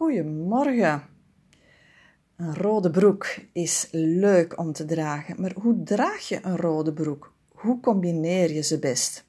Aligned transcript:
Goedemorgen. 0.00 1.02
Een 2.36 2.54
rode 2.54 2.90
broek 2.90 3.26
is 3.52 3.88
leuk 3.90 4.58
om 4.58 4.72
te 4.72 4.84
dragen, 4.84 5.40
maar 5.40 5.52
hoe 5.52 5.82
draag 5.82 6.28
je 6.28 6.38
een 6.42 6.56
rode 6.56 6.92
broek? 6.92 7.34
Hoe 7.52 7.80
combineer 7.80 8.52
je 8.52 8.62
ze 8.62 8.78
best? 8.78 9.24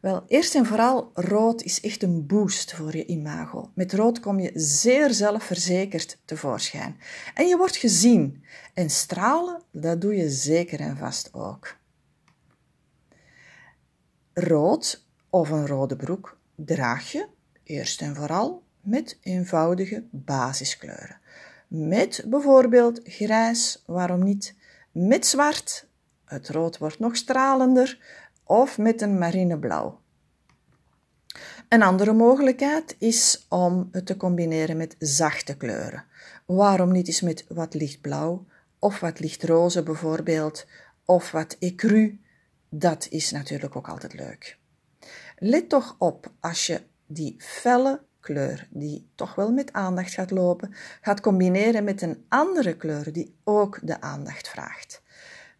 Wel, 0.00 0.24
eerst 0.26 0.54
en 0.54 0.66
vooral, 0.66 1.10
rood 1.14 1.62
is 1.62 1.80
echt 1.80 2.02
een 2.02 2.26
boost 2.26 2.74
voor 2.74 2.96
je 2.96 3.06
imago. 3.06 3.70
Met 3.74 3.92
rood 3.92 4.20
kom 4.20 4.40
je 4.40 4.50
zeer 4.54 5.10
zelfverzekerd 5.10 6.18
tevoorschijn. 6.24 6.96
En 7.34 7.46
je 7.46 7.56
wordt 7.56 7.76
gezien. 7.76 8.44
En 8.74 8.90
stralen, 8.90 9.62
dat 9.72 10.00
doe 10.00 10.16
je 10.16 10.30
zeker 10.30 10.80
en 10.80 10.96
vast 10.96 11.34
ook. 11.34 11.76
Rood 14.32 15.06
of 15.30 15.50
een 15.50 15.66
rode 15.66 15.96
broek 15.96 16.38
draag 16.54 17.12
je 17.12 17.26
eerst 17.62 18.02
en 18.02 18.14
vooral 18.14 18.64
met 18.86 19.18
eenvoudige 19.22 20.04
basiskleuren. 20.10 21.18
Met 21.68 22.24
bijvoorbeeld 22.26 23.00
grijs, 23.04 23.82
waarom 23.86 24.24
niet? 24.24 24.54
Met 24.92 25.26
zwart, 25.26 25.86
het 26.24 26.48
rood 26.48 26.78
wordt 26.78 26.98
nog 26.98 27.16
stralender, 27.16 27.98
of 28.44 28.78
met 28.78 29.02
een 29.02 29.18
marineblauw. 29.18 30.00
Een 31.68 31.82
andere 31.82 32.12
mogelijkheid 32.12 32.96
is 32.98 33.46
om 33.48 33.88
het 33.92 34.06
te 34.06 34.16
combineren 34.16 34.76
met 34.76 34.96
zachte 34.98 35.56
kleuren. 35.56 36.04
Waarom 36.44 36.92
niet 36.92 37.06
eens 37.06 37.20
met 37.20 37.44
wat 37.48 37.74
lichtblauw 37.74 38.46
of 38.78 39.00
wat 39.00 39.20
lichtroze 39.20 39.82
bijvoorbeeld, 39.82 40.66
of 41.04 41.30
wat 41.30 41.56
ecru? 41.58 42.20
Dat 42.68 43.06
is 43.10 43.30
natuurlijk 43.30 43.76
ook 43.76 43.88
altijd 43.88 44.14
leuk. 44.14 44.58
Let 45.38 45.68
toch 45.68 45.96
op 45.98 46.32
als 46.40 46.66
je 46.66 46.82
die 47.06 47.34
felle 47.38 48.02
kleur, 48.26 48.68
die 48.70 49.10
toch 49.14 49.34
wel 49.34 49.52
met 49.52 49.72
aandacht 49.72 50.12
gaat 50.12 50.30
lopen, 50.30 50.74
gaat 51.00 51.20
combineren 51.20 51.84
met 51.84 52.02
een 52.02 52.24
andere 52.28 52.76
kleur 52.76 53.12
die 53.12 53.36
ook 53.44 53.78
de 53.82 54.00
aandacht 54.00 54.48
vraagt. 54.48 55.02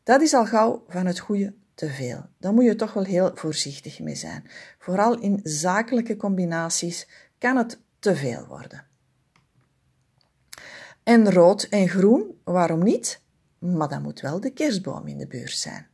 Dat 0.02 0.20
is 0.20 0.34
al 0.34 0.46
gauw 0.46 0.84
van 0.88 1.06
het 1.06 1.18
goede 1.18 1.54
te 1.74 1.88
veel. 1.88 2.26
Daar 2.38 2.52
moet 2.52 2.64
je 2.64 2.76
toch 2.76 2.92
wel 2.92 3.04
heel 3.04 3.30
voorzichtig 3.34 4.00
mee 4.00 4.14
zijn. 4.14 4.44
Vooral 4.78 5.20
in 5.20 5.40
zakelijke 5.42 6.16
combinaties 6.16 7.08
kan 7.38 7.56
het 7.56 7.80
te 7.98 8.16
veel 8.16 8.46
worden. 8.46 8.84
En 11.02 11.32
rood 11.32 11.62
en 11.62 11.88
groen, 11.88 12.40
waarom 12.44 12.82
niet? 12.82 13.20
Maar 13.58 13.88
dan 13.88 14.02
moet 14.02 14.20
wel 14.20 14.40
de 14.40 14.50
kerstboom 14.50 15.06
in 15.06 15.18
de 15.18 15.26
buurt 15.26 15.56
zijn. 15.56 15.86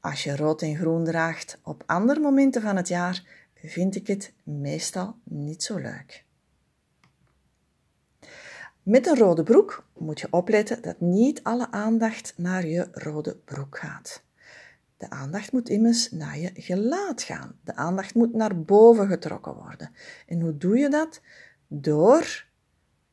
Als 0.00 0.24
je 0.24 0.36
rood 0.36 0.62
en 0.62 0.76
groen 0.76 1.04
draagt 1.04 1.58
op 1.62 1.82
andere 1.86 2.20
momenten 2.20 2.62
van 2.62 2.76
het 2.76 2.88
jaar, 2.88 3.39
vind 3.62 3.96
ik 3.96 4.06
het 4.06 4.32
meestal 4.42 5.16
niet 5.24 5.62
zo 5.62 5.76
leuk. 5.76 6.24
Met 8.82 9.06
een 9.06 9.16
rode 9.16 9.42
broek 9.42 9.84
moet 9.98 10.20
je 10.20 10.26
opletten 10.30 10.82
dat 10.82 11.00
niet 11.00 11.42
alle 11.42 11.70
aandacht 11.70 12.32
naar 12.36 12.66
je 12.66 12.88
rode 12.92 13.36
broek 13.36 13.78
gaat. 13.78 14.22
De 14.96 15.10
aandacht 15.10 15.52
moet 15.52 15.68
immers 15.68 16.10
naar 16.10 16.38
je 16.38 16.50
gelaat 16.54 17.22
gaan. 17.22 17.58
De 17.64 17.74
aandacht 17.76 18.14
moet 18.14 18.34
naar 18.34 18.60
boven 18.60 19.08
getrokken 19.08 19.54
worden. 19.54 19.90
En 20.26 20.40
hoe 20.40 20.56
doe 20.56 20.78
je 20.78 20.88
dat? 20.88 21.20
Door 21.66 22.44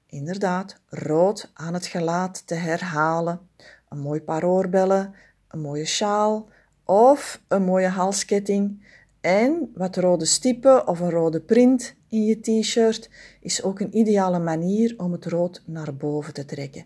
inderdaad 0.06 0.82
rood 0.90 1.52
aan 1.54 1.74
het 1.74 1.86
gelaat 1.86 2.48
te 2.48 2.56
herhalen. 2.56 3.50
Een 3.90 4.00
mooi 4.00 4.22
paar 4.22 4.44
oorbellen, 4.44 5.14
een 5.48 5.60
mooie 5.60 5.86
sjaal 5.86 6.50
of 6.84 7.42
een 7.48 7.64
mooie 7.64 7.88
halsketting. 7.88 8.86
En 9.22 9.72
wat 9.76 9.96
rode 9.96 10.26
stippen 10.26 10.88
of 10.88 11.00
een 11.00 11.10
rode 11.10 11.42
print 11.42 11.96
in 12.10 12.26
je 12.26 12.40
t-shirt 12.40 13.10
is 13.42 13.64
ook 13.64 13.80
een 13.80 13.98
ideale 13.98 14.40
manier 14.40 14.94
om 14.98 15.12
het 15.12 15.26
rood 15.26 15.64
naar 15.66 15.96
boven 15.96 16.34
te 16.34 16.46
trekken. 16.46 16.86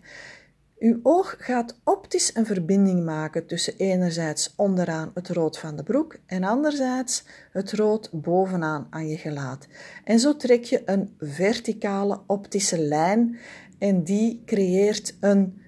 Uw 0.78 1.00
oog 1.02 1.34
gaat 1.38 1.78
optisch 1.84 2.34
een 2.34 2.46
verbinding 2.46 3.04
maken 3.04 3.46
tussen 3.46 3.76
enerzijds 3.76 4.52
onderaan 4.56 5.10
het 5.14 5.28
rood 5.28 5.58
van 5.58 5.76
de 5.76 5.82
broek 5.82 6.18
en 6.26 6.44
anderzijds 6.44 7.24
het 7.52 7.72
rood 7.72 8.08
bovenaan 8.12 8.86
aan 8.90 9.08
je 9.08 9.16
gelaat. 9.16 9.66
En 10.04 10.18
zo 10.18 10.36
trek 10.36 10.64
je 10.64 10.82
een 10.84 11.14
verticale 11.18 12.20
optische 12.26 12.78
lijn 12.78 13.38
en 13.78 14.02
die 14.04 14.42
creëert 14.46 15.16
een 15.20 15.61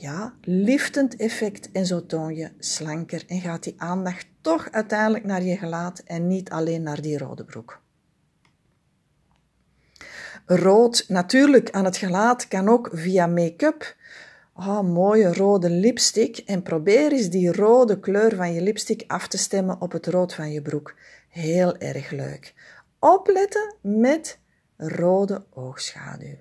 ja, 0.00 0.34
liftend 0.42 1.16
effect 1.16 1.70
en 1.72 1.86
zo 1.86 2.06
toon 2.06 2.34
je 2.34 2.50
slanker 2.58 3.24
en 3.26 3.40
gaat 3.40 3.62
die 3.62 3.74
aandacht 3.76 4.26
toch 4.40 4.70
uiteindelijk 4.70 5.24
naar 5.24 5.42
je 5.42 5.56
gelaat 5.56 5.98
en 5.98 6.26
niet 6.26 6.50
alleen 6.50 6.82
naar 6.82 7.00
die 7.00 7.18
rode 7.18 7.44
broek. 7.44 7.80
Rood 10.46 11.04
natuurlijk 11.08 11.70
aan 11.70 11.84
het 11.84 11.96
gelaat 11.96 12.48
kan 12.48 12.68
ook 12.68 12.90
via 12.92 13.26
make-up 13.26 13.96
oh, 14.58 14.80
mooie 14.80 15.32
rode 15.34 15.70
lipstick 15.70 16.38
en 16.38 16.62
probeer 16.62 17.12
eens 17.12 17.28
die 17.28 17.52
rode 17.52 18.00
kleur 18.00 18.36
van 18.36 18.54
je 18.54 18.60
lipstick 18.60 19.04
af 19.06 19.28
te 19.28 19.38
stemmen 19.38 19.80
op 19.80 19.92
het 19.92 20.06
rood 20.06 20.34
van 20.34 20.52
je 20.52 20.62
broek. 20.62 20.94
Heel 21.28 21.76
erg 21.76 22.10
leuk. 22.10 22.54
Opletten 22.98 23.74
met 23.80 24.38
rode 24.76 25.44
oogschaduw. 25.50 26.36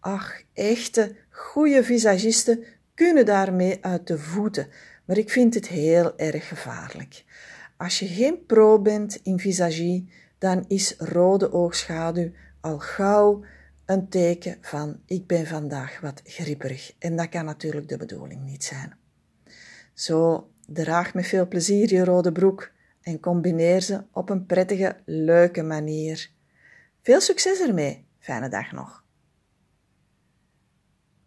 Ach, 0.00 0.42
echte 0.52 1.16
goede 1.30 1.84
visagisten 1.84 2.64
kunnen 3.04 3.26
daarmee 3.26 3.78
uit 3.80 4.06
de 4.06 4.18
voeten, 4.18 4.68
maar 5.04 5.18
ik 5.18 5.30
vind 5.30 5.54
het 5.54 5.68
heel 5.68 6.18
erg 6.18 6.48
gevaarlijk. 6.48 7.24
Als 7.76 7.98
je 7.98 8.06
geen 8.06 8.46
pro 8.46 8.80
bent 8.80 9.20
in 9.22 9.38
visagie, 9.38 10.12
dan 10.38 10.64
is 10.68 10.94
rode 10.98 11.52
oogschaduw 11.52 12.30
al 12.60 12.78
gauw 12.78 13.44
een 13.86 14.08
teken 14.08 14.58
van 14.60 15.00
ik 15.06 15.26
ben 15.26 15.46
vandaag 15.46 16.00
wat 16.00 16.20
grieperig. 16.24 16.94
En 16.98 17.16
dat 17.16 17.28
kan 17.28 17.44
natuurlijk 17.44 17.88
de 17.88 17.96
bedoeling 17.96 18.42
niet 18.44 18.64
zijn. 18.64 18.96
Zo, 19.94 20.50
draag 20.66 21.14
met 21.14 21.26
veel 21.26 21.48
plezier 21.48 21.92
je 21.92 22.04
rode 22.04 22.32
broek 22.32 22.70
en 23.02 23.20
combineer 23.20 23.80
ze 23.80 24.04
op 24.12 24.30
een 24.30 24.46
prettige, 24.46 24.96
leuke 25.04 25.62
manier. 25.62 26.30
Veel 27.02 27.20
succes 27.20 27.60
ermee. 27.60 28.06
Fijne 28.18 28.48
dag 28.48 28.72
nog. 28.72 29.04